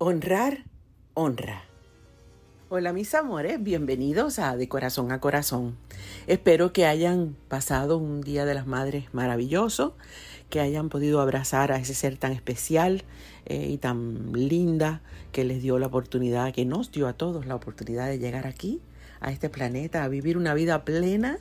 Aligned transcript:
Honrar, 0.00 0.64
honra. 1.14 1.64
Hola 2.70 2.92
mis 2.92 3.14
amores, 3.14 3.62
bienvenidos 3.62 4.38
a 4.38 4.56
De 4.56 4.68
Corazón 4.68 5.12
a 5.12 5.20
Corazón. 5.20 5.76
Espero 6.28 6.74
que 6.74 6.84
hayan 6.84 7.34
pasado 7.48 7.96
un 7.96 8.20
Día 8.20 8.44
de 8.44 8.52
las 8.52 8.66
Madres 8.66 9.06
maravilloso, 9.14 9.96
que 10.50 10.60
hayan 10.60 10.90
podido 10.90 11.22
abrazar 11.22 11.72
a 11.72 11.78
ese 11.78 11.94
ser 11.94 12.18
tan 12.18 12.32
especial 12.32 13.02
eh, 13.46 13.66
y 13.70 13.78
tan 13.78 14.34
linda 14.34 15.00
que 15.32 15.44
les 15.44 15.62
dio 15.62 15.78
la 15.78 15.86
oportunidad, 15.86 16.52
que 16.52 16.66
nos 16.66 16.92
dio 16.92 17.08
a 17.08 17.14
todos 17.14 17.46
la 17.46 17.54
oportunidad 17.54 18.08
de 18.08 18.18
llegar 18.18 18.46
aquí, 18.46 18.82
a 19.20 19.32
este 19.32 19.48
planeta, 19.48 20.04
a 20.04 20.08
vivir 20.08 20.36
una 20.36 20.52
vida 20.52 20.84
plena, 20.84 21.38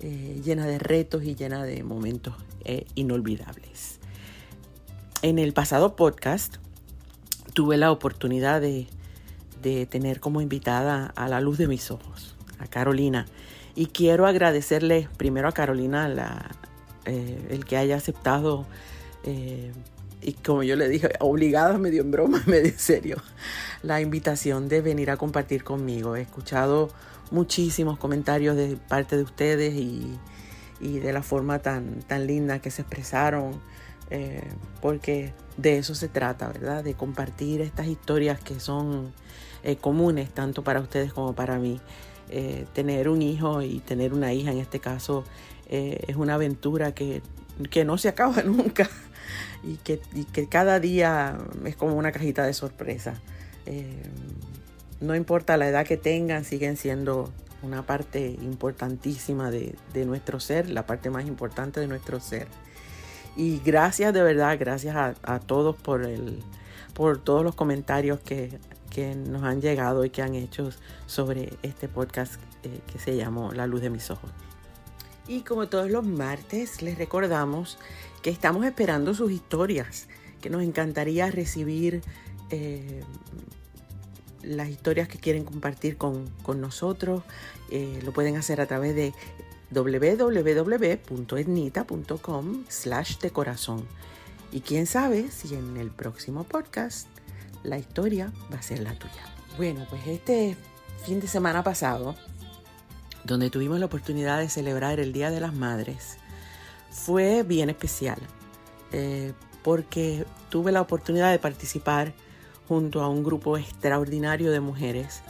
eh, 0.00 0.40
llena 0.42 0.66
de 0.66 0.78
retos 0.78 1.24
y 1.24 1.34
llena 1.34 1.62
de 1.64 1.82
momentos 1.82 2.34
eh, 2.64 2.86
inolvidables. 2.94 4.00
En 5.20 5.38
el 5.38 5.52
pasado 5.52 5.94
podcast 5.94 6.56
tuve 7.52 7.76
la 7.76 7.92
oportunidad 7.92 8.62
de, 8.62 8.86
tener 9.90 10.20
como 10.20 10.40
invitada 10.40 11.12
a 11.16 11.28
la 11.28 11.42
luz 11.42 11.58
de 11.58 11.68
mis 11.68 11.90
ojos, 11.90 12.34
a 12.58 12.66
Carolina. 12.66 13.26
Y 13.74 13.86
quiero 13.86 14.26
agradecerle 14.26 15.08
primero 15.16 15.48
a 15.48 15.52
Carolina 15.52 16.08
la, 16.08 16.50
eh, 17.04 17.46
el 17.50 17.64
que 17.64 17.76
haya 17.76 17.96
aceptado, 17.96 18.64
eh, 19.24 19.72
y 20.20 20.34
como 20.34 20.62
yo 20.62 20.76
le 20.76 20.88
dije, 20.88 21.10
obligada, 21.18 21.78
medio 21.78 22.02
en 22.02 22.10
broma, 22.12 22.42
medio 22.46 22.70
en 22.70 22.78
serio, 22.78 23.16
la 23.82 24.00
invitación 24.00 24.68
de 24.68 24.82
venir 24.82 25.10
a 25.10 25.16
compartir 25.16 25.64
conmigo. 25.64 26.14
He 26.14 26.22
escuchado 26.22 26.90
muchísimos 27.30 27.98
comentarios 27.98 28.56
de 28.56 28.76
parte 28.76 29.16
de 29.16 29.22
ustedes 29.22 29.74
y, 29.74 30.18
de 30.80 31.12
la 31.12 31.22
forma 31.22 31.60
tan, 31.60 32.00
tan 32.02 32.26
linda 32.26 32.58
que 32.60 32.70
se 32.72 32.82
expresaron 32.82 33.60
eh, 34.10 34.42
porque 34.80 35.32
de 35.56 35.78
eso 35.78 35.94
se 35.94 36.08
trata, 36.08 36.48
¿verdad? 36.48 36.84
De 36.84 36.94
compartir 36.94 37.60
estas 37.60 37.86
historias 37.86 38.40
que 38.40 38.60
son 38.60 39.12
comunes 39.80 40.28
tanto 40.30 40.64
para 40.64 40.80
ustedes 40.80 41.12
como 41.12 41.34
para 41.34 41.58
mí. 41.58 41.80
Eh, 42.34 42.64
tener 42.72 43.10
un 43.10 43.20
hijo 43.20 43.60
y 43.60 43.80
tener 43.80 44.14
una 44.14 44.32
hija 44.32 44.52
en 44.52 44.58
este 44.58 44.80
caso 44.80 45.24
es 45.68 46.16
una 46.16 46.34
aventura 46.34 46.92
que, 46.92 47.22
no 47.86 47.96
se 47.96 48.08
acaba 48.08 48.42
nunca 48.44 48.90
y 49.62 49.76
que, 49.76 50.00
que, 50.32 50.46
cada 50.46 50.80
día 50.80 51.38
es 51.64 51.76
como 51.76 51.94
una 51.96 52.12
cajita 52.12 52.44
de 52.44 52.52
sorpresa. 52.52 53.14
no 55.00 55.14
importa 55.14 55.56
la 55.56 55.68
edad 55.68 55.86
que 55.86 55.96
tengan, 55.96 56.44
siguen 56.44 56.76
siendo 56.76 57.32
una 57.62 57.86
parte 57.86 58.36
importantísima 58.42 59.50
de, 59.50 59.74
de 59.94 60.04
nuestro 60.04 60.40
ser, 60.40 60.68
la 60.68 60.84
parte 60.84 61.08
más 61.08 61.26
importante 61.26 61.80
de 61.80 61.86
nuestro 61.86 62.20
ser. 62.20 62.48
Y 63.36 63.60
gracias 63.64 64.12
de 64.12 64.22
verdad, 64.22 64.56
gracias 64.58 64.94
a, 64.96 65.40
todos 65.40 65.76
por, 65.76 66.04
el, 66.04 66.42
por 66.92 67.18
todos 67.18 67.42
los 67.42 67.54
comentarios 67.54 68.20
que, 68.20 68.58
nos 69.00 69.42
han 69.42 69.60
llegado 69.60 70.04
y 70.04 70.10
que 70.10 70.22
han 70.22 70.34
hecho 70.34 70.70
sobre 71.06 71.54
este 71.62 71.88
podcast 71.88 72.34
eh, 72.62 72.80
que 72.90 72.98
se 72.98 73.16
llamó 73.16 73.52
La 73.52 73.66
luz 73.66 73.80
de 73.80 73.90
mis 73.90 74.10
ojos. 74.10 74.30
Y 75.26 75.42
como 75.42 75.68
todos 75.68 75.90
los 75.90 76.04
martes, 76.04 76.82
les 76.82 76.98
recordamos 76.98 77.78
que 78.22 78.30
estamos 78.30 78.66
esperando 78.66 79.14
sus 79.14 79.32
historias, 79.32 80.08
que 80.40 80.50
nos 80.50 80.62
encantaría 80.62 81.30
recibir 81.30 82.02
eh, 82.50 83.02
las 84.42 84.68
historias 84.68 85.08
que 85.08 85.18
quieren 85.18 85.44
compartir 85.44 85.96
con, 85.96 86.30
nosotros. 86.56 87.22
Eh, 87.70 88.00
lo 88.04 88.12
pueden 88.12 88.36
hacer 88.36 88.60
a 88.60 88.66
través 88.66 88.94
de 88.94 89.14
www.etnita.com 89.70 92.64
slash 92.68 93.18
de 93.18 93.30
corazón. 93.30 93.86
Y 94.50 94.60
quién 94.60 94.86
sabe 94.86 95.30
si 95.30 95.54
en 95.54 95.78
el 95.78 95.90
próximo 95.90 96.44
podcast 96.44 97.08
la 97.62 97.78
historia 97.78 98.32
va 98.52 98.58
a 98.58 98.62
ser 98.62 98.80
la 98.80 98.94
tuya. 98.94 99.22
Bueno, 99.56 99.86
pues 99.88 100.06
este 100.06 100.56
fin 101.04 101.20
de 101.20 101.26
semana 101.26 101.62
pasado, 101.62 102.14
donde 103.24 103.50
tuvimos 103.50 103.78
la 103.78 103.86
oportunidad 103.86 104.38
de 104.38 104.48
celebrar 104.48 105.00
el 105.00 105.12
Día 105.12 105.30
de 105.30 105.40
las 105.40 105.54
Madres, 105.54 106.18
fue 106.90 107.42
bien 107.42 107.70
especial, 107.70 108.18
eh, 108.92 109.32
porque 109.62 110.24
tuve 110.48 110.72
la 110.72 110.80
oportunidad 110.80 111.30
de 111.30 111.38
participar 111.38 112.12
junto 112.68 113.02
a 113.02 113.08
un 113.08 113.22
grupo 113.22 113.56
extraordinario 113.56 114.50
de 114.50 114.60
mujeres 114.60 115.22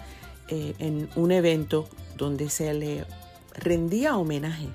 eh, 0.49 0.75
en 0.79 1.09
un 1.17 1.33
evento 1.33 1.89
donde 2.17 2.51
se 2.51 2.73
le 2.75 3.07
rendía 3.55 4.17
homenaje 4.17 4.69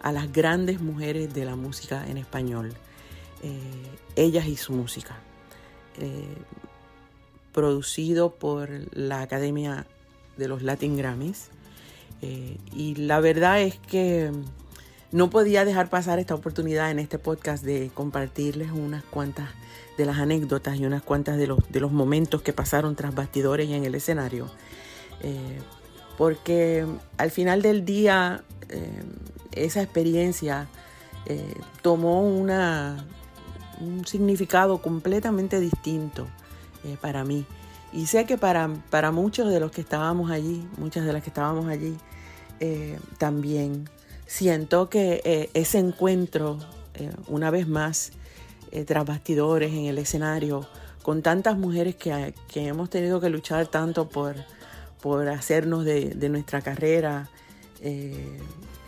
a 0.00 0.12
las 0.12 0.32
grandes 0.32 0.80
mujeres 0.80 1.32
de 1.32 1.44
la 1.44 1.56
música 1.56 2.06
en 2.08 2.16
español, 2.16 2.72
eh, 3.42 3.58
ellas 4.16 4.46
y 4.46 4.56
su 4.56 4.72
música, 4.72 5.16
producido 7.52 8.34
por 8.34 8.70
la 8.96 9.22
Academia 9.22 9.86
de 10.36 10.48
los 10.48 10.62
Latin 10.62 10.96
Grammys. 10.96 11.48
Eh, 12.22 12.56
y 12.74 12.94
la 12.94 13.20
verdad 13.20 13.60
es 13.60 13.76
que 13.78 14.30
no 15.10 15.30
podía 15.30 15.64
dejar 15.64 15.90
pasar 15.90 16.18
esta 16.18 16.34
oportunidad 16.34 16.90
en 16.90 16.98
este 16.98 17.18
podcast 17.18 17.64
de 17.64 17.90
compartirles 17.92 18.70
unas 18.70 19.04
cuantas 19.04 19.50
de 19.98 20.06
las 20.06 20.18
anécdotas 20.18 20.78
y 20.78 20.86
unas 20.86 21.02
cuantas 21.02 21.36
de 21.36 21.46
los, 21.46 21.58
de 21.70 21.80
los 21.80 21.92
momentos 21.92 22.42
que 22.42 22.52
pasaron 22.52 22.96
tras 22.96 23.14
bastidores 23.14 23.68
y 23.68 23.74
en 23.74 23.84
el 23.84 23.94
escenario 23.94 24.50
porque 26.16 26.86
al 27.16 27.30
final 27.30 27.62
del 27.62 27.84
día 27.84 28.44
eh, 28.68 29.02
esa 29.52 29.82
experiencia 29.82 30.68
eh, 31.26 31.54
tomó 31.82 32.22
una, 32.22 33.04
un 33.80 34.06
significado 34.06 34.78
completamente 34.78 35.60
distinto 35.60 36.26
eh, 36.84 36.96
para 37.00 37.24
mí. 37.24 37.46
Y 37.92 38.06
sé 38.06 38.24
que 38.24 38.38
para, 38.38 38.68
para, 38.90 39.10
muchos 39.10 39.50
de 39.50 39.60
los 39.60 39.70
que 39.70 39.82
estábamos 39.82 40.30
allí, 40.30 40.66
muchas 40.78 41.04
de 41.04 41.12
las 41.12 41.22
que 41.22 41.30
estábamos 41.30 41.66
allí, 41.68 41.96
también 43.18 43.90
siento 44.24 44.88
que 44.88 45.50
ese 45.52 45.78
encuentro, 45.78 46.58
una 47.26 47.50
vez 47.50 47.66
más, 47.66 48.12
tras 48.86 49.04
bastidores 49.04 49.72
en 49.72 49.86
el 49.86 49.98
escenario, 49.98 50.66
con 51.02 51.22
tantas 51.22 51.58
mujeres 51.58 51.96
que, 51.96 52.32
que 52.46 52.68
hemos 52.68 52.88
tenido 52.88 53.20
que 53.20 53.30
luchar 53.30 53.66
tanto 53.66 54.08
por 54.08 54.36
por 55.02 55.28
hacernos 55.28 55.84
de, 55.84 56.28
nuestra 56.30 56.62
carrera 56.62 57.28
eh, 57.82 58.38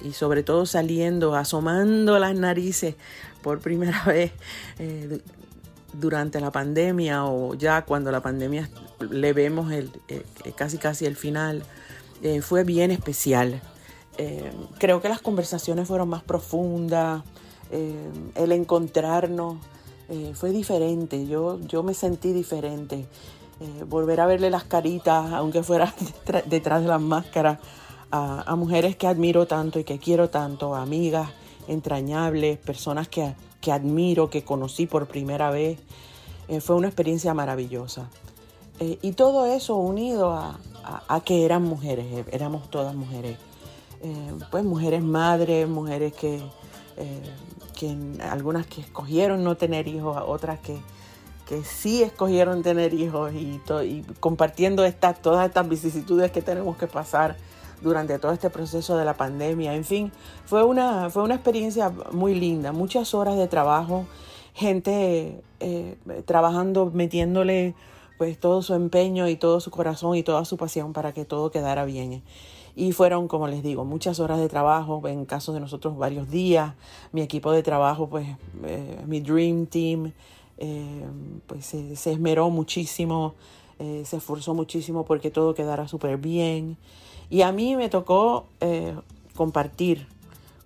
y 0.03 0.13
sobre 0.13 0.43
todo 0.45 0.65
saliendo, 0.65 1.35
asomando 1.35 2.19
las 2.19 2.37
narices 2.37 2.95
por 3.43 3.59
primera 3.59 4.03
vez 4.07 4.31
eh, 4.79 5.21
durante 5.99 6.41
la 6.41 6.51
pandemia 6.51 7.25
o 7.25 7.55
ya 7.55 7.85
cuando 7.85 8.11
la 8.11 8.21
pandemia 8.21 8.69
le 9.11 9.33
vemos 9.33 9.73
el, 9.73 9.91
eh, 10.09 10.25
casi 10.57 10.79
casi 10.79 11.07
el 11.07 11.17
final, 11.17 11.63
fue 12.41 12.65
bien 12.65 12.91
especial. 12.91 13.61
creo 14.79 15.03
que 15.03 15.11
las 15.11 15.21
conversaciones 15.21 15.87
fueron 15.87 16.09
más 16.09 16.23
profundas, 16.23 17.23
el 17.71 18.53
encontrarnos 18.53 19.59
fue 20.33 20.51
diferente, 20.51 21.27
yo, 21.27 21.61
yo 21.61 21.83
me 21.83 21.93
sentí 21.93 22.33
diferente. 22.33 23.07
Eh, 23.61 23.85
volver 23.85 24.21
a 24.21 24.27
verle 24.27 24.51
las 24.51 24.65
caritas, 24.65 25.33
aunque 25.33 25.63
fuera 25.63 25.95
detrás 26.47 26.83
de 26.83 26.89
las 26.89 27.01
máscaras, 27.01 27.59
a, 28.11 28.55
mujeres 28.57 28.95
que 28.95 29.09
admiro 29.09 29.47
tanto 29.47 29.81
y 29.81 29.85
que 29.85 29.99
quiero 29.99 30.31
tanto, 30.31 30.75
amigas 30.77 31.31
entrañables, 31.69 32.59
personas 32.59 33.09
que, 33.09 33.35
admiro, 33.71 34.31
que 34.31 34.45
conocí 34.45 34.87
por 34.87 35.07
primera 35.07 35.51
vez. 35.51 35.79
Eh, 36.49 36.61
fue 36.61 36.77
una 36.77 36.89
experiencia 36.89 37.35
maravillosa. 37.35 38.09
Eh, 38.81 38.99
y 39.03 39.13
todo 39.13 39.47
eso 39.47 39.77
unido 39.77 40.33
a, 40.33 40.59
que 41.25 41.45
eran 41.45 41.63
mujeres, 41.63 42.27
éramos 42.31 42.71
todas 42.71 42.95
mujeres. 42.95 43.39
pues 44.51 44.65
mujeres 44.65 45.03
madres, 45.03 45.67
mujeres 45.67 46.13
que, 46.13 46.43
que 47.75 47.97
algunas 48.21 48.67
que 48.67 48.83
escogieron 48.83 49.43
no 49.43 49.57
tener 49.57 49.89
hijos, 49.89 50.23
otras 50.27 50.59
que 50.59 50.79
que 51.47 51.63
sí 51.63 52.03
escogieron 52.03 52.63
tener 52.63 52.95
hijos 52.95 53.33
y, 53.35 53.61
compartiendo 54.21 54.85
estas, 54.85 55.21
todas 55.21 55.47
estas 55.47 55.69
vicisitudes 55.69 56.31
que 56.31 56.43
tenemos 56.43 56.77
que 56.77 56.87
pasar 56.87 57.37
durante 57.81 58.19
todo 58.19 58.33
este 58.33 58.51
proceso 58.51 58.97
de 58.97 59.05
la 59.05 59.15
pandemia. 59.15 59.75
En 59.75 59.85
fin, 59.85 60.13
fue 60.47 60.65
una, 60.65 61.11
fue 61.11 61.23
una 61.23 61.35
experiencia 61.35 61.93
muy 62.13 62.35
linda, 62.35 62.73
muchas 62.73 63.15
horas 63.15 63.37
de 63.37 63.47
trabajo, 63.49 64.07
gente 64.55 65.43
eh, 65.61 65.97
trabajando, 66.25 66.91
metiéndole 66.93 67.75
pues 68.19 68.39
todo 68.39 68.63
su 68.63 68.75
empeño 68.75 69.29
y 69.29 69.37
todo 69.37 69.61
su 69.61 69.71
corazón 69.71 70.17
y 70.17 70.23
toda 70.23 70.45
su 70.45 70.57
pasión 70.57 70.93
para 70.93 71.13
que 71.13 71.25
todo 71.25 71.51
quedara 71.51 71.85
bien. 71.85 72.23
Y 72.77 72.93
fueron, 72.93 73.29
como 73.29 73.47
les 73.49 73.63
digo, 73.63 73.85
muchas 73.85 74.19
horas 74.19 74.39
de 74.41 74.49
trabajo, 74.49 75.07
en 75.07 75.25
caso 75.27 75.53
de 75.53 75.61
nosotros 75.61 75.97
varios 75.97 76.31
días, 76.31 76.75
mi 77.13 77.23
equipo 77.23 77.53
de 77.53 77.63
trabajo, 77.63 78.09
pues 78.09 78.27
eh, 78.65 79.01
mi 79.07 79.21
Dream 79.21 79.67
Team, 79.67 80.13
pues 81.47 81.67
se, 81.67 82.13
esmeró 82.13 82.51
muchísimo, 82.51 83.35
se 83.79 84.17
esforzó 84.17 84.55
muchísimo 84.55 85.05
porque 85.05 85.31
todo 85.31 85.55
quedara 85.55 85.89
súper 85.89 86.17
bien. 86.17 86.77
Y 87.31 87.43
a 87.43 87.53
mí 87.53 87.77
me 87.77 87.89
tocó 87.89 88.47
compartir 89.35 90.07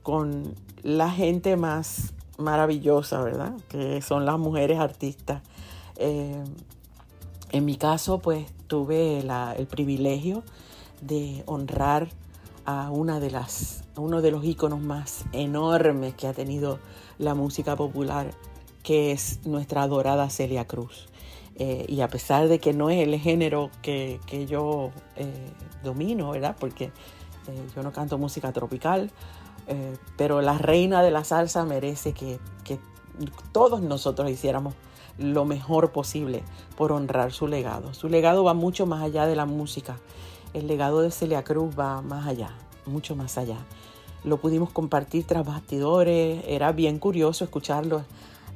con 0.03 0.55
la 0.83 1.11
gente 1.11 1.57
más 1.57 2.15
maravillosa, 2.39 3.23
¿verdad? 3.23 3.53
Que 3.69 4.01
son 4.01 4.25
las 4.25 4.39
mujeres 4.39 4.79
artistas. 4.79 5.43
Eh, 5.97 6.45
en 7.51 7.65
mi 7.65 7.77
caso, 7.77 8.19
pues 8.19 8.47
tuve 8.67 9.19
el 9.21 9.67
privilegio 9.67 10.43
de 11.01 11.43
honrar 11.47 12.09
a 12.65 12.91
una 12.91 13.21
de 13.21 13.31
las, 13.31 13.85
uno 13.97 14.23
de 14.23 14.31
los 14.31 14.45
íconos 14.45 14.81
más 14.81 15.25
enormes 15.33 16.15
que 16.15 16.27
ha 16.27 16.33
tenido 16.33 16.79
la 17.19 17.35
música 17.35 17.77
popular, 17.77 18.31
que 18.83 19.13
es 19.13 19.41
nuestra 19.47 19.83
adorada 19.83 20.31
Celia 20.31 20.67
Cruz. 20.67 21.09
Eh, 21.61 21.87
y 21.89 22.03
a 22.03 22.09
pesar 22.09 22.47
de 22.47 22.61
que 22.61 22.73
no 22.73 22.89
es 22.89 23.07
el 23.07 23.19
género 23.19 23.71
que, 23.83 24.21
yo 24.49 24.93
eh, 25.17 25.53
domino, 25.83 26.31
¿verdad? 26.31 26.57
Porque 26.59 26.93
yo 27.75 27.83
no 27.83 27.93
canto 27.93 28.19
música 28.19 28.53
tropical, 28.53 29.11
eh, 29.67 29.97
pero 30.17 30.41
la 30.41 30.57
reina 30.57 31.03
de 31.03 31.11
la 31.11 31.25
salsa 31.25 31.65
merece 31.65 32.13
que, 32.13 32.39
todos 33.51 33.83
nosotros 33.83 34.31
hiciéramos 34.31 34.75
lo 35.19 35.45
mejor 35.45 35.91
posible 35.91 36.45
por 36.77 36.93
honrar 36.93 37.33
su 37.33 37.49
legado. 37.49 37.93
Su 37.93 38.09
legado 38.09 38.45
va 38.45 38.55
mucho 38.55 38.87
más 38.87 39.03
allá 39.03 39.27
de 39.27 39.35
la 39.35 39.45
música. 39.45 39.99
El 40.55 40.69
legado 40.69 41.01
de 41.01 41.11
Celia 41.11 41.43
Cruz 41.43 41.77
va 41.77 42.01
más 42.01 42.29
allá, 42.29 42.53
mucho 42.87 43.17
más 43.17 43.37
allá. 43.37 43.57
Lo 44.23 44.37
pudimos 44.37 44.71
compartir 44.71 45.27
tras 45.27 45.45
bastidores, 45.45 46.45
era 46.47 46.71
bien 46.71 47.01
curioso 47.01 47.43
escucharlo, 47.43 48.05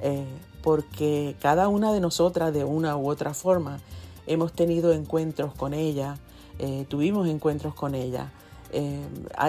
eh, 0.02 0.26
porque 0.62 1.36
cada 1.40 1.68
una 1.68 1.92
de 1.92 2.00
nosotras, 2.00 2.52
de 2.52 2.64
una 2.64 2.96
u 2.96 3.08
otra 3.08 3.34
forma, 3.34 3.80
hemos 4.26 4.52
tenido 4.52 4.92
encuentros 4.92 5.54
con 5.54 5.74
ella, 5.74 6.16
eh, 6.58 6.84
tuvimos 6.88 7.28
encuentros 7.28 7.74
con 7.74 7.94
ella. 7.94 8.32
Eh, 8.74 9.00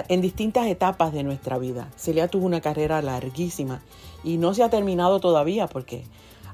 en 0.08 0.20
distintas 0.20 0.66
etapas 0.66 1.12
de 1.12 1.22
nuestra 1.22 1.56
vida. 1.58 1.88
Celia 1.96 2.28
tuvo 2.28 2.44
una 2.44 2.60
carrera 2.60 3.00
larguísima 3.00 3.80
y 4.22 4.36
no 4.36 4.52
se 4.52 4.62
ha 4.62 4.68
terminado 4.68 5.18
todavía 5.18 5.66
porque 5.66 6.04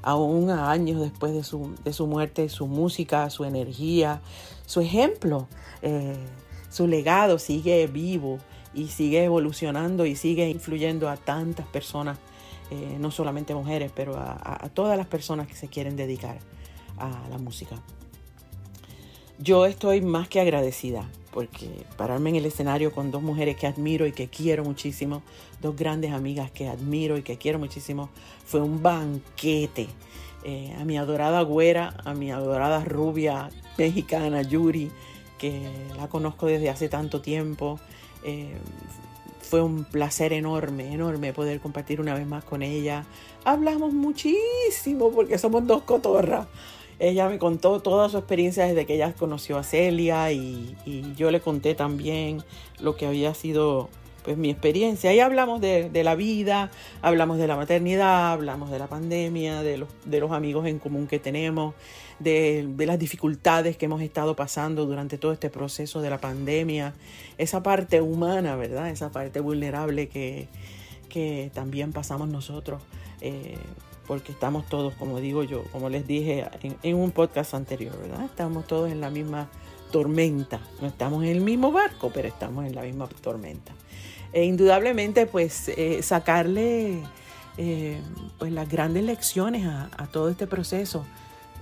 aún 0.01 0.49
a 0.49 0.71
años 0.71 1.01
después 1.01 1.33
de 1.33 1.43
su, 1.43 1.75
de 1.83 1.91
su 1.91 2.07
muerte, 2.07 2.47
su 2.47 2.67
música, 2.67 3.29
su 3.29 3.43
energía, 3.43 4.21
su 4.65 4.79
ejemplo, 4.79 5.47
su 6.69 6.87
legado 6.87 7.39
sigue 7.39 7.87
vivo 7.87 8.37
y 8.73 8.87
sigue 8.87 9.25
evolucionando 9.25 10.05
y 10.05 10.15
sigue 10.15 10.49
influyendo 10.49 11.09
a 11.09 11.17
tantas 11.17 11.67
personas, 11.67 12.17
eh, 12.71 12.97
no 12.99 13.11
solamente 13.11 13.53
mujeres, 13.53 13.91
pero 13.95 14.15
a 14.17 14.69
todas 14.73 14.97
las 14.97 15.07
personas 15.07 15.47
que 15.47 15.55
se 15.55 15.67
quieren 15.67 15.95
dedicar 15.95 16.39
a 16.97 17.29
la 17.29 17.37
música. 17.37 17.75
Yo 19.37 19.65
estoy 19.65 20.01
más 20.01 20.27
que 20.27 20.39
agradecida 20.39 21.09
porque 21.31 21.85
pararme 21.97 22.29
en 22.29 22.35
el 22.37 22.45
escenario 22.45 22.91
con 22.91 23.11
dos 23.11 23.21
mujeres 23.21 23.55
que 23.55 23.67
admiro 23.67 24.05
y 24.05 24.11
que 24.11 24.27
quiero 24.27 24.63
muchísimo, 24.63 25.23
dos 25.61 25.75
grandes 25.75 26.11
amigas 26.11 26.51
que 26.51 26.67
admiro 26.67 27.17
y 27.17 27.23
que 27.23 27.37
quiero 27.37 27.57
muchísimo, 27.57 28.09
fue 28.45 28.61
un 28.61 28.81
banquete. 28.81 29.87
Eh, 30.43 30.75
a 30.79 30.85
mi 30.85 30.97
adorada 30.97 31.41
güera, 31.41 31.95
a 32.03 32.13
mi 32.13 32.31
adorada 32.31 32.83
rubia 32.83 33.49
mexicana 33.77 34.41
Yuri, 34.41 34.91
que 35.37 35.61
la 35.97 36.07
conozco 36.07 36.47
desde 36.47 36.69
hace 36.69 36.89
tanto 36.89 37.21
tiempo. 37.21 37.79
Eh, 38.23 38.55
fue 39.51 39.61
un 39.61 39.83
placer 39.83 40.31
enorme, 40.31 40.93
enorme 40.93 41.33
poder 41.33 41.59
compartir 41.59 41.99
una 41.99 42.13
vez 42.13 42.25
más 42.25 42.45
con 42.45 42.61
ella. 42.61 43.03
Hablamos 43.43 43.91
muchísimo 43.91 45.11
porque 45.11 45.37
somos 45.37 45.67
dos 45.67 45.81
cotorras. 45.81 46.47
Ella 46.99 47.27
me 47.27 47.37
contó 47.37 47.81
toda 47.81 48.07
su 48.07 48.17
experiencia 48.17 48.63
desde 48.65 48.85
que 48.85 48.95
ella 48.95 49.11
conoció 49.11 49.57
a 49.57 49.63
Celia 49.63 50.31
y, 50.31 50.73
yo 51.17 51.31
le 51.31 51.41
conté 51.41 51.75
también 51.75 52.41
lo 52.79 52.95
que 52.95 53.05
había 53.07 53.33
sido 53.33 53.89
pues 54.23 54.37
mi 54.37 54.49
experiencia. 54.49 55.13
Y 55.13 55.19
hablamos 55.19 55.59
de, 55.59 55.89
la 56.01 56.15
vida, 56.15 56.71
hablamos 57.01 57.37
de 57.37 57.47
la 57.47 57.57
maternidad, 57.57 58.31
hablamos 58.31 58.71
de 58.71 58.79
la 58.79 58.87
pandemia, 58.87 59.63
de 59.63 59.79
los, 59.79 59.89
de 60.05 60.21
los 60.21 60.31
amigos 60.31 60.65
en 60.65 60.79
común 60.79 61.07
que 61.07 61.19
tenemos, 61.19 61.73
de, 62.23 62.67
las 62.77 62.99
dificultades 62.99 63.77
que 63.77 63.85
hemos 63.85 64.01
estado 64.01 64.35
pasando 64.35 64.85
durante 64.85 65.17
todo 65.17 65.31
este 65.31 65.49
proceso 65.49 66.01
de 66.01 66.09
la 66.09 66.19
pandemia, 66.19 66.93
esa 67.37 67.63
parte 67.63 68.01
humana, 68.01 68.55
¿verdad? 68.55 68.89
Esa 68.89 69.11
parte 69.11 69.39
vulnerable 69.39 70.07
que, 70.07 70.47
que 71.09 71.51
también 71.53 71.93
pasamos 71.93 72.27
nosotros. 72.29 72.81
Eh, 73.21 73.57
porque 74.07 74.31
estamos 74.31 74.65
todos, 74.67 74.93
como 74.95 75.19
digo 75.19 75.43
yo, 75.43 75.63
como 75.71 75.87
les 75.89 76.05
dije 76.05 76.45
en, 76.83 76.95
un 76.95 77.11
podcast 77.11 77.53
anterior, 77.53 77.97
¿verdad? 77.97 78.25
Estamos 78.25 78.67
todos 78.67 78.91
en 78.91 78.99
la 78.99 79.09
misma 79.09 79.47
tormenta. 79.91 80.59
No 80.81 80.87
estamos 80.87 81.23
en 81.23 81.29
el 81.29 81.41
mismo 81.41 81.71
barco, 81.71 82.11
pero 82.13 82.27
estamos 82.27 82.65
en 82.65 82.75
la 82.75 82.81
misma 82.81 83.07
tormenta. 83.07 83.73
E 84.33 84.43
indudablemente, 84.45 85.27
pues, 85.27 85.69
eh, 85.69 86.01
sacarle 86.01 87.03
eh, 87.57 87.99
pues 88.39 88.51
las 88.51 88.69
grandes 88.69 89.03
lecciones 89.03 89.65
a, 89.67 90.07
todo 90.11 90.29
este 90.29 90.47
proceso 90.47 91.05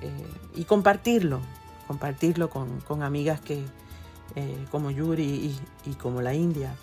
eh, 0.01 0.11
y 0.55 0.65
compartirlo, 0.65 1.39
compartirlo 1.87 2.49
con, 2.49 3.03
amigas 3.03 3.41
que, 3.41 3.63
como 4.71 4.91
Yuri 4.91 5.55
y 5.85 5.93
como 5.95 6.21
la 6.21 6.33
India, 6.33 6.73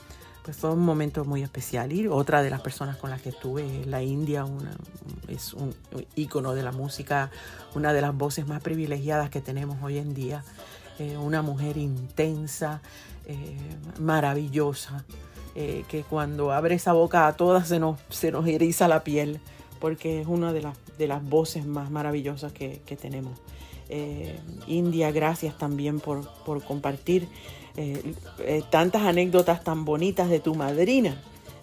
pues 0.46 0.56
fue 0.56 0.70
un 0.70 0.84
momento 0.84 1.24
muy 1.24 1.42
especial. 1.42 1.92
Y 1.92 2.06
otra 2.06 2.40
de 2.40 2.50
las 2.50 2.60
personas 2.60 2.96
con 2.98 3.10
las 3.10 3.20
que 3.20 3.30
estuve 3.30 3.84
la 3.84 4.04
India, 4.04 4.44
una, 4.44 4.70
es 5.26 5.52
un 5.52 5.74
ícono 6.14 6.54
de 6.54 6.62
la 6.62 6.70
música, 6.70 7.32
una 7.74 7.92
de 7.92 8.00
las 8.00 8.16
voces 8.16 8.46
más 8.46 8.62
privilegiadas 8.62 9.28
que 9.28 9.40
tenemos 9.40 9.76
hoy 9.82 9.98
en 9.98 10.14
día. 10.14 10.44
Eh, 11.00 11.16
una 11.16 11.42
mujer 11.42 11.76
intensa, 11.76 12.80
eh, 13.26 13.58
maravillosa, 13.98 15.04
eh, 15.56 15.84
que 15.88 16.04
cuando 16.04 16.52
abre 16.52 16.76
esa 16.76 16.92
boca 16.92 17.26
a 17.26 17.32
todas 17.32 17.66
se 17.66 17.80
nos, 17.80 17.98
se 18.08 18.30
nos 18.30 18.46
eriza 18.46 18.86
la 18.86 19.02
piel, 19.02 19.40
porque 19.80 20.20
es 20.20 20.26
una 20.26 20.52
de 20.52 20.62
las, 20.62 20.76
de 20.98 21.06
las 21.06 21.24
voces 21.24 21.66
más 21.66 21.90
maravillosas 21.90 22.52
que, 22.52 22.80
que 22.86 22.96
tenemos. 22.96 23.38
India, 24.66 25.12
gracias 25.12 25.56
también 25.56 26.00
por, 26.00 26.28
por 26.44 26.60
compartir 26.64 27.28
eh, 27.78 28.14
eh, 28.38 28.62
tantas 28.70 29.02
anécdotas 29.02 29.62
tan 29.62 29.84
bonitas 29.84 30.30
de 30.30 30.40
tu 30.40 30.54
madrina, 30.54 31.20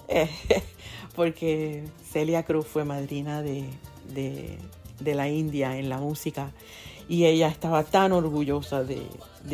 eh, 0.07 0.29
porque 1.15 1.85
Celia 2.11 2.43
Cruz 2.43 2.67
fue 2.67 2.85
madrina 2.85 3.41
de, 3.41 3.67
la 5.03 5.27
India 5.27 5.75
en 5.79 5.89
la 5.89 5.97
música 5.97 6.51
y 7.09 7.25
ella 7.25 7.47
estaba 7.47 7.83
tan 7.83 8.11
orgullosa 8.11 8.83
de, 8.83 9.07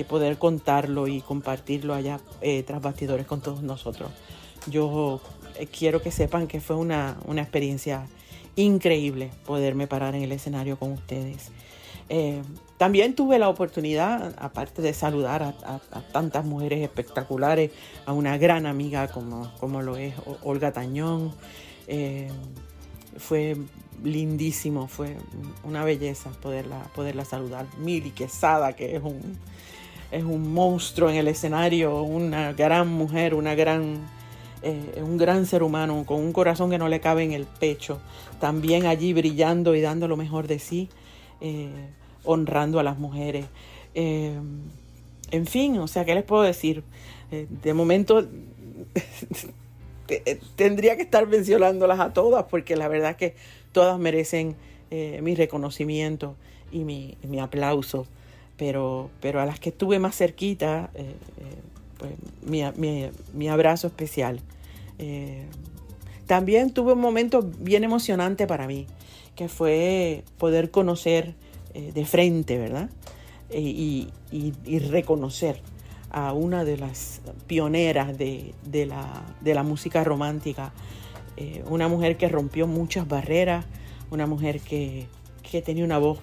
poder 0.04 0.38
contarlo 0.38 1.08
y 1.08 1.22
compartirlo 1.22 1.94
allá 1.94 2.20
tras 2.66 2.82
bastidores 2.82 3.26
con 3.26 3.40
todos 3.40 3.64
nosotros. 3.64 4.12
Yo 4.68 5.22
quiero 5.78 6.02
que 6.02 6.12
sepan 6.12 6.48
que 6.48 6.60
fue 6.60 6.76
una, 6.76 7.18
una 7.26 7.42
experiencia 7.42 8.06
increíble 8.56 9.32
poderme 9.46 9.88
parar 9.88 10.16
en 10.16 10.24
el 10.24 10.32
escenario 10.32 10.78
con 10.78 10.92
ustedes. 10.92 11.52
Eh, 12.10 12.42
también 12.78 13.14
tuve 13.14 13.38
la 13.40 13.50
oportunidad, 13.50 14.34
aparte 14.40 14.82
de 14.82 14.94
saludar 14.94 15.44
a, 15.44 15.80
tantas 16.12 16.46
mujeres 16.46 16.82
espectaculares, 16.82 17.72
a 18.06 18.14
una 18.14 18.38
gran 18.38 18.66
amiga 18.66 19.08
como, 19.10 19.52
como 19.60 19.82
lo 19.82 19.98
es 19.98 20.14
Olga 20.44 20.72
Tañón. 20.72 21.34
Eh, 21.88 22.30
fue 23.18 23.58
lindísimo, 24.04 24.88
fue 24.88 25.18
una 25.64 25.84
belleza 25.84 26.32
poderla, 26.42 26.90
poderla 26.96 27.26
saludar. 27.26 27.66
Mili 27.78 28.12
Quesada, 28.12 28.74
que 28.74 28.96
es 28.96 29.04
un, 29.04 29.38
es 30.12 30.24
un 30.24 30.54
monstruo 30.54 31.10
en 31.10 31.18
el 31.18 31.28
escenario, 31.28 32.02
una 32.02 32.54
gran 32.54 32.88
mujer, 32.88 33.34
una 33.34 33.56
gran, 33.56 34.00
eh, 34.62 35.02
un 35.02 35.18
gran 35.18 35.46
ser 35.46 35.64
humano 35.64 36.04
con 36.06 36.20
un 36.20 36.34
corazón 36.34 36.70
que 36.70 36.78
no 36.78 36.90
le 36.90 37.00
cabe 37.00 37.24
en 37.24 37.32
el 37.32 37.46
pecho, 37.46 38.00
también 38.40 38.86
allí 38.86 39.14
brillando 39.14 39.76
y 39.76 39.82
dando 39.82 40.08
lo 40.08 40.18
mejor 40.18 40.48
de 40.48 40.60
sí 40.60 40.90
honrando 42.24 42.80
a 42.80 42.84
las 42.84 42.98
mujeres. 42.98 43.46
Eh, 43.96 44.38
en 45.32 45.46
fin, 45.46 45.78
o 45.78 45.88
sea, 45.88 46.06
¿qué 46.06 46.16
les 46.16 46.24
puedo 46.24 46.44
decir? 46.44 46.84
Eh, 47.32 47.48
de 47.50 47.74
momento 47.74 48.28
tendría 50.56 50.96
que 50.96 51.04
estar 51.04 51.28
mencionándolas 51.28 52.00
a 52.00 52.14
todas 52.14 52.46
porque 52.46 52.76
la 52.76 52.88
verdad 52.88 53.12
es 53.12 53.18
que 53.18 53.36
todas 53.72 54.00
merecen 54.00 54.56
eh, 54.90 55.20
mi 55.22 55.36
reconocimiento 55.36 56.36
y 56.72 56.84
mi, 56.84 57.18
aplauso. 57.40 58.08
Pero, 58.58 59.10
pero 59.22 59.40
a 59.40 59.46
las 59.46 59.60
que 59.60 59.70
estuve 59.70 60.00
más 60.00 60.18
cerquita, 60.18 60.92
pues 62.00 62.14
mi, 62.42 63.48
abrazo 63.48 63.88
especial. 63.88 64.42
también 66.26 66.72
tuve 66.74 66.94
un 66.94 67.02
momento 67.02 67.44
bien 67.60 67.84
emocionante 67.84 68.48
para 68.48 68.66
mí, 68.66 68.88
que 69.36 69.48
fue 69.48 70.24
poder 70.38 70.72
conocer 70.72 71.36
eh, 71.74 71.92
de 71.94 72.06
frente, 72.06 72.58
¿verdad? 72.58 72.90
Eh, 73.52 73.62
y, 73.62 74.80
reconocer 74.90 75.62
a 76.10 76.34
una 76.34 76.66
de 76.66 76.78
las 76.78 77.22
pioneras 77.48 78.18
de, 78.18 78.54
la, 78.86 79.64
música 79.64 80.04
romántica, 80.04 80.74
eh, 81.38 81.64
una 81.70 81.88
mujer 81.88 82.18
que 82.18 82.28
rompió 82.28 82.68
muchas 82.68 83.08
barreras, 83.08 83.66
una 84.10 84.26
mujer 84.26 84.60
que 84.62 85.08
tenía 85.64 85.86
una 85.86 86.00
voz 86.00 86.20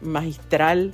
magistral, 0.00 0.92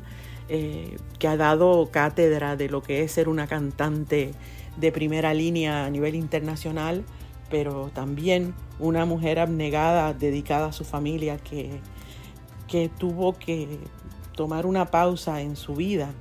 eh, 0.49 0.97
que 1.19 1.29
ha 1.29 1.37
dado 1.37 1.91
cátedra 1.91 2.57
de 2.57 2.69
lo 2.69 2.83
que 2.83 3.03
es 3.03 3.13
ser 3.13 3.29
una 3.29 3.47
cantante 3.47 4.33
de 4.77 4.93
primera 4.93 5.35
línea 5.35 5.85
a 5.85 5.91
nivel 5.91 6.15
internacional, 6.15 7.05
pero 7.51 7.91
también 7.93 8.55
una 8.79 9.05
mujer 9.05 9.39
abnegada, 9.39 10.15
dedicada 10.15 10.67
a 10.69 10.73
su 10.73 10.85
familia, 10.85 11.39
que, 11.39 11.81
que 12.67 12.89
tuvo 12.89 13.35
que 13.35 13.79
tomar 14.35 14.67
una 14.67 14.87
pausa 14.87 15.41
en 15.41 15.57
su 15.57 15.75
vida 15.75 16.13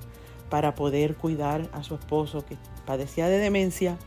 para 0.50 0.76
poder 0.76 1.16
cuidar 1.16 1.70
a 1.74 1.84
su 1.84 1.96
esposo 1.96 2.46
que 2.46 2.58
padecía 2.86 3.28
de 3.28 3.38
demencia 3.38 3.98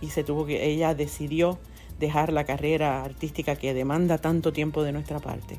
y 0.00 0.10
se 0.10 0.24
tuvo 0.24 0.46
que 0.46 0.66
ella 0.70 0.94
decidió 0.94 1.58
dejar 1.98 2.32
la 2.32 2.44
carrera 2.44 3.04
artística 3.04 3.56
que 3.56 3.74
demanda 3.74 4.18
tanto 4.18 4.52
tiempo 4.52 4.82
de 4.82 4.92
nuestra 4.92 5.20
parte 5.20 5.58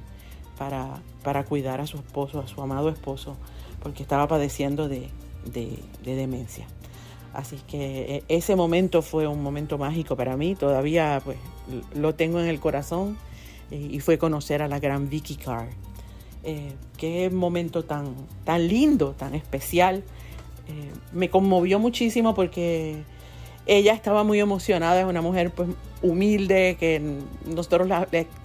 para, 0.58 1.02
para 1.24 1.46
cuidar 1.46 1.80
a 1.80 1.88
su 1.88 1.98
esposo, 1.98 2.40
a 2.40 2.48
su 2.48 2.62
amado 2.62 2.90
esposo, 2.90 3.38
porque 3.82 4.04
estaba 4.04 4.28
padeciendo 4.28 4.88
de, 4.88 5.10
demencia. 6.04 6.68
Así 7.34 7.58
que 7.68 8.24
e, 8.28 8.36
ese 8.36 8.56
momento 8.56 9.02
fue 9.02 9.28
un 9.28 9.42
momento 9.42 9.78
mágico 9.78 10.16
para 10.16 10.38
mí, 10.38 10.56
todavía 10.56 11.22
pues 11.24 11.38
lo 11.96 12.16
tengo 12.16 12.40
en 12.40 12.48
el 12.48 12.60
corazón 12.60 13.18
y 13.72 14.02
fue 14.02 14.18
conocer 14.18 14.62
a 14.62 14.68
la 14.68 14.80
gran 14.80 15.10
Vicky 15.10 15.36
Carr. 15.36 15.70
Eh, 16.44 16.74
qué 16.98 17.30
momento 17.30 17.84
tan, 17.84 18.16
tan 18.44 18.68
lindo, 18.68 19.14
tan 19.18 19.34
especial. 19.36 20.04
Eh, 20.68 20.92
me 21.14 21.30
conmovió 21.30 21.80
muchísimo 21.80 22.34
porque 22.34 23.04
ella 23.66 23.94
estaba 23.94 24.24
muy 24.24 24.40
emocionada, 24.40 25.00
es 25.02 25.06
una 25.06 25.22
mujer 25.22 25.52
pues 25.52 25.70
humilde, 26.02 26.78
que 26.80 27.02
nosotros 27.46 27.88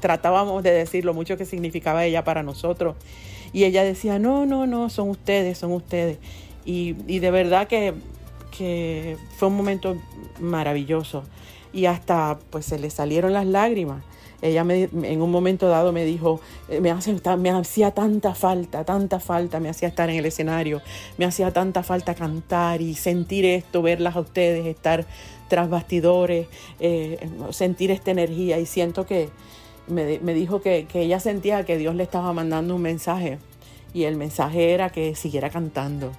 tratábamos 0.00 0.62
de 0.62 0.72
decir 0.72 1.04
lo 1.04 1.14
mucho 1.14 1.36
que 1.36 1.46
significaba 1.46 2.04
ella 2.04 2.22
para 2.22 2.42
nosotros. 2.42 2.96
Y 3.52 3.64
ella 3.64 3.84
decía, 3.84 4.18
no, 4.18 4.46
no, 4.46 4.66
no, 4.66 4.90
son 4.90 5.10
ustedes, 5.10 5.58
son 5.58 5.72
ustedes. 5.72 6.18
Y, 6.64 6.92
de 6.92 7.30
verdad 7.30 7.68
que, 7.68 7.94
que, 8.56 9.16
fue 9.36 9.48
un 9.48 9.56
momento 9.56 9.96
maravilloso. 10.40 11.24
Y 11.72 11.86
hasta 11.86 12.38
pues 12.50 12.66
se 12.66 12.78
le 12.78 12.90
salieron 12.90 13.32
las 13.32 13.46
lágrimas. 13.46 14.02
Ella 14.42 14.64
me, 14.64 14.82
en 14.84 15.22
un 15.22 15.30
momento 15.30 15.68
dado 15.68 15.92
me 15.92 16.04
dijo, 16.04 16.40
eh, 16.68 16.80
me, 16.80 16.94
me 17.38 17.50
hacía 17.50 17.90
tanta 17.92 18.34
falta, 18.34 18.84
tanta 18.84 19.18
falta, 19.18 19.60
me 19.60 19.70
hacía 19.70 19.88
estar 19.88 20.10
en 20.10 20.16
el 20.16 20.26
escenario, 20.26 20.82
me 21.16 21.24
hacía 21.24 21.52
tanta 21.52 21.82
falta 21.82 22.14
cantar 22.14 22.82
y 22.82 22.94
sentir 22.94 23.46
esto, 23.46 23.80
verlas 23.80 24.14
a 24.14 24.20
ustedes, 24.20 24.66
estar 24.66 25.06
tras 25.48 25.70
bastidores, 25.70 26.48
eh, 26.80 27.28
sentir 27.50 27.90
esta 27.90 28.10
energía 28.10 28.58
y 28.58 28.66
siento 28.66 29.06
que 29.06 29.30
me, 29.88 30.34
dijo 30.34 30.60
que, 30.60 30.86
ella 30.94 31.20
sentía 31.20 31.64
que 31.64 31.78
Dios 31.78 31.94
le 31.94 32.02
estaba 32.02 32.32
mandando 32.32 32.74
un 32.74 32.82
mensaje 32.82 33.38
y 33.94 34.04
el 34.04 34.16
mensaje 34.16 34.72
era 34.72 34.90
que 34.90 35.14
siguiera 35.14 35.50
cantando. 35.50 36.12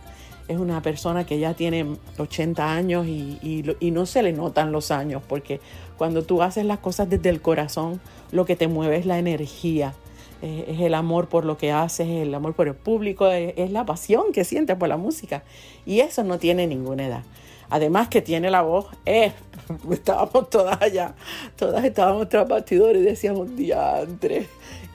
Es 0.48 0.58
una 0.58 0.82
persona 0.82 1.26
que 1.26 1.40
ya 1.40 1.54
tiene 1.54 1.86
80 2.18 2.72
años 2.72 3.06
y, 3.08 3.64
no 3.92 4.06
se 4.06 4.24
le 4.24 4.32
notan 4.32 4.72
los 4.72 4.92
años 4.92 5.22
porque 5.28 5.60
cuando 5.98 6.24
tú 6.24 6.42
haces 6.42 6.66
las 6.66 6.80
cosas 6.80 7.10
desde 7.10 7.30
el 7.30 7.42
corazón, 7.42 8.00
lo 8.32 8.46
que 8.46 8.56
te 8.56 8.68
mueve 8.68 8.98
es 8.98 9.06
la 9.06 9.20
energía, 9.20 9.94
eh, 10.42 10.66
es 10.70 10.80
el 10.80 10.94
amor 10.94 11.28
por 11.28 11.44
lo 11.44 11.58
que 11.58 11.72
haces, 11.72 12.08
el 12.08 12.34
amor 12.34 12.54
por 12.54 12.68
el 12.68 12.76
público, 12.76 13.28
es 13.28 13.72
la 13.72 13.86
pasión 13.86 14.32
que 14.32 14.46
sientes 14.46 14.78
por 14.78 14.88
la 14.88 14.98
música 14.98 15.44
y 15.86 16.00
eso 16.00 16.24
no 16.24 16.38
tiene 16.38 16.68
ninguna 16.68 17.08
edad. 17.08 17.24
Además 17.70 18.08
que 18.08 18.22
tiene 18.22 18.50
la 18.50 18.62
voz, 18.62 18.88
eh, 19.06 19.34
estábamos 19.92 20.50
todas 20.50 20.82
allá, 20.82 21.16
todas 21.56 21.84
estábamos 21.84 22.30
tras 22.30 22.48
bastidores 22.48 23.02
y 23.02 23.06
decíamos, 23.06 23.56
diantre, 23.56 24.48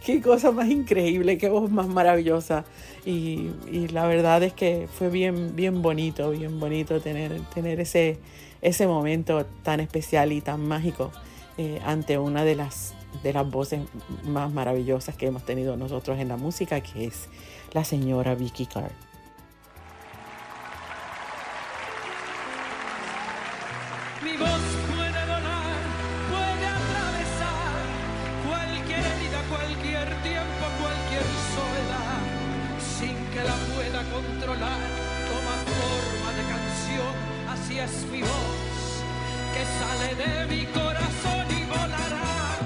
qué 0.05 0.21
cosa 0.21 0.51
más 0.51 0.69
increíble, 0.69 1.39
qué 1.39 1.49
voz 1.49 1.71
más 1.71 1.87
maravillosa. 1.87 2.65
Y, 3.05 3.51
la 3.93 4.07
verdad 4.07 4.43
es 4.43 4.53
que 4.53 4.89
fue 4.93 5.09
bien, 5.09 5.57
bien 5.57 5.83
bonito, 5.83 6.31
bien 6.31 6.61
bonito 6.61 7.01
tener, 7.01 7.41
tener 7.55 7.81
ese, 7.81 8.19
ese 8.61 8.87
momento 8.87 9.45
tan 9.63 9.81
especial 9.81 10.33
y 10.33 10.41
tan 10.41 10.67
mágico 10.67 11.11
eh, 11.59 11.81
ante 11.85 12.19
una 12.19 12.45
de 12.45 12.55
las, 12.55 12.95
de 13.23 13.33
las 13.33 13.51
voces 13.51 13.81
más 14.25 14.53
maravillosas 14.53 15.17
que 15.17 15.27
hemos 15.27 15.45
tenido 15.45 15.77
nosotros 15.77 16.19
en 16.19 16.29
la 16.29 16.37
música, 16.37 16.81
que 16.81 17.07
es 17.07 17.29
la 17.73 17.85
señora 17.85 18.35
Vicky 18.35 18.67
Carr. 18.67 19.12
Es 37.85 38.07
mi 38.11 38.21
voz, 38.21 39.03
que 39.55 39.65
sale 39.79 40.15
de 40.23 40.47
mi 40.47 40.67
corazón 40.67 41.47
y 41.51 41.65
volará, 41.65 42.59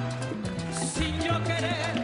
sin 0.95 1.15
yo 1.21 1.43
querer, 1.45 1.95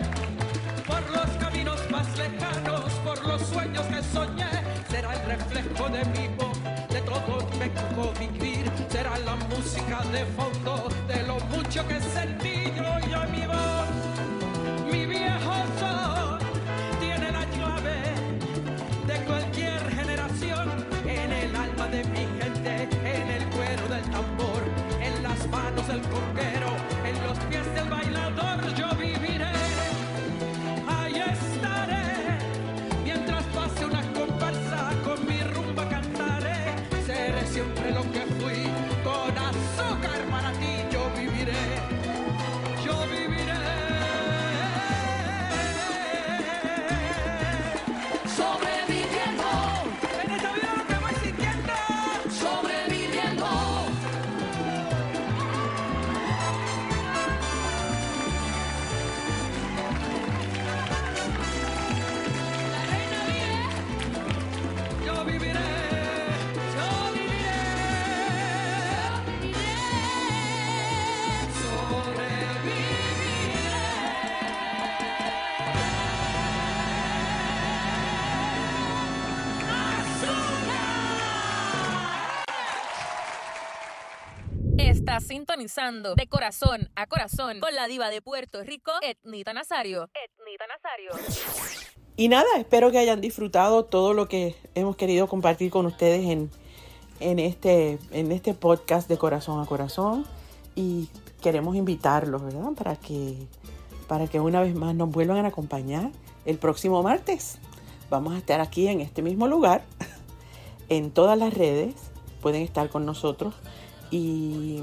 por 0.87 1.02
los 1.11 1.31
caminos 1.38 1.81
más 1.90 2.07
lejanos, 2.16 2.90
por 3.04 3.26
los 3.26 3.42
sueños 3.42 3.85
que 3.87 4.02
soñé, 4.02 4.50
será 4.88 5.12
el 5.14 5.23
reflejo 5.26 5.88
de 5.90 6.04
mi 6.07 6.28
voz, 6.37 6.59
de 6.88 7.00
todo 7.02 7.47
me 7.59 7.69
tocó 7.69 8.12
vivir. 8.19 8.71
Será 8.88 9.19
la 9.19 9.37
música 9.37 10.00
de 10.12 10.25
fondo 10.37 10.88
de 11.09 11.23
lo 11.25 11.38
mucho 11.54 11.87
que 11.88 12.00
sentí 12.00 12.51
sintonizando 85.33 86.15
de 86.15 86.27
corazón 86.27 86.91
a 86.95 87.07
corazón 87.07 87.59
con 87.61 87.75
la 87.75 87.87
diva 87.87 88.11
de 88.11 88.21
Puerto 88.21 88.62
Rico, 88.65 88.93
Etnita 89.01 89.55
Nazario. 89.55 90.11
Etnita 90.12 90.67
Nazario. 90.67 91.11
Y 92.17 92.29
nada, 92.29 92.45
espero 92.59 92.91
que 92.91 92.99
hayan 92.99 93.23
disfrutado 93.23 93.87
todo 93.87 94.12
lo 94.12 94.29
que 94.29 94.55
hemos 94.75 94.95
querido 94.97 95.29
compartir 95.29 95.71
con 95.71 95.87
ustedes 95.87 96.29
en, 96.29 96.51
en, 97.21 97.39
este, 97.39 97.99
en 98.11 98.31
este 98.31 98.53
podcast 98.53 99.09
de 99.09 99.17
corazón 99.17 99.59
a 99.59 99.65
corazón. 99.65 100.27
Y 100.75 101.09
queremos 101.41 101.77
invitarlos, 101.77 102.43
¿verdad? 102.43 102.73
Para 102.77 102.97
que, 102.97 103.39
para 104.09 104.27
que 104.27 104.39
una 104.39 104.61
vez 104.61 104.75
más 104.75 104.95
nos 104.95 105.11
vuelvan 105.11 105.47
a 105.47 105.49
acompañar 105.49 106.11
el 106.45 106.59
próximo 106.59 107.03
martes. 107.03 107.59
Vamos 108.11 108.35
a 108.35 108.37
estar 108.37 108.61
aquí 108.61 108.87
en 108.87 109.01
este 109.01 109.23
mismo 109.23 109.49
lugar, 109.49 109.83
en 110.91 111.11
todas 111.11 111.39
las 111.39 111.55
redes. 111.55 111.95
Pueden 112.43 112.61
estar 112.61 112.91
con 112.91 113.07
nosotros 113.07 113.55
y, 114.12 114.83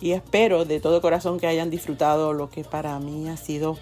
espero 0.00 0.64
de 0.64 0.80
todo 0.80 1.00
corazón 1.00 1.38
que 1.38 1.46
hayan 1.46 1.70
disfrutado 1.70 2.32
lo 2.32 2.50
que 2.50 2.64
para 2.64 2.98
mí 2.98 3.28
ha 3.28 3.36
sido 3.36 3.76